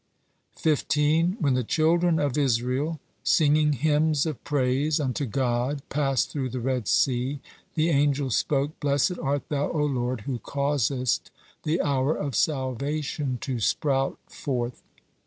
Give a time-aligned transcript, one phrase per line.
[0.57, 1.37] 15.
[1.39, 6.87] When the children of Israel singing hymns of praise unto God passed through the Red
[6.87, 7.39] Sea,
[7.75, 11.29] the angels spoke: "Blessed art Thou, O Lord, who causest
[11.61, 14.81] the hour of salvation to sprout forth."